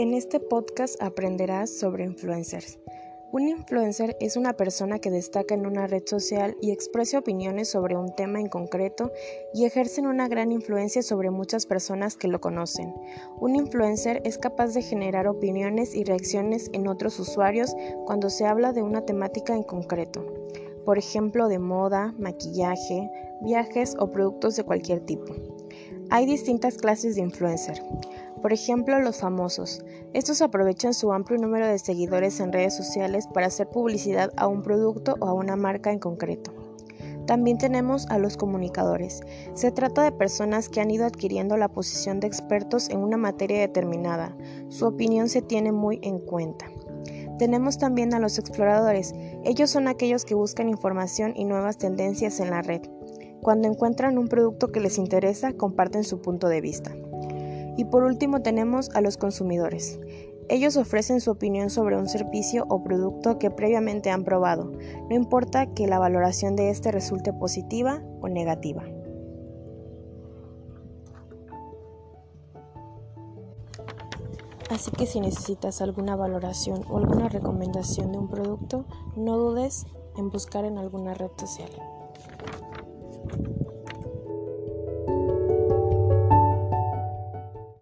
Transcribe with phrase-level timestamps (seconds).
[0.00, 2.78] En este podcast aprenderás sobre influencers.
[3.32, 7.98] Un influencer es una persona que destaca en una red social y expresa opiniones sobre
[7.98, 9.12] un tema en concreto
[9.52, 12.94] y ejercen una gran influencia sobre muchas personas que lo conocen.
[13.40, 17.76] Un influencer es capaz de generar opiniones y reacciones en otros usuarios
[18.06, 20.24] cuando se habla de una temática en concreto,
[20.86, 23.10] por ejemplo de moda, maquillaje,
[23.42, 25.34] viajes o productos de cualquier tipo.
[26.08, 27.82] Hay distintas clases de influencer.
[28.42, 29.84] Por ejemplo, los famosos.
[30.14, 34.62] Estos aprovechan su amplio número de seguidores en redes sociales para hacer publicidad a un
[34.62, 36.52] producto o a una marca en concreto.
[37.26, 39.20] También tenemos a los comunicadores.
[39.54, 43.60] Se trata de personas que han ido adquiriendo la posición de expertos en una materia
[43.60, 44.36] determinada.
[44.68, 46.66] Su opinión se tiene muy en cuenta.
[47.38, 49.14] Tenemos también a los exploradores.
[49.44, 52.82] Ellos son aquellos que buscan información y nuevas tendencias en la red.
[53.42, 56.94] Cuando encuentran un producto que les interesa, comparten su punto de vista.
[57.76, 59.98] Y por último tenemos a los consumidores.
[60.48, 64.72] Ellos ofrecen su opinión sobre un servicio o producto que previamente han probado,
[65.08, 68.82] no importa que la valoración de éste resulte positiva o negativa.
[74.70, 78.84] Así que si necesitas alguna valoración o alguna recomendación de un producto,
[79.16, 79.84] no dudes
[80.16, 81.70] en buscar en alguna red social.